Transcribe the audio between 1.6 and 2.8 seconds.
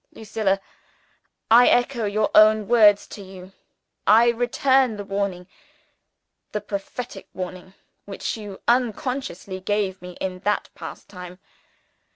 echo your own